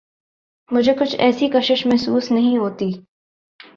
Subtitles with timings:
[0.71, 2.91] مجھے کچھ ایسی کشش محسوس نہیں ہوتی۔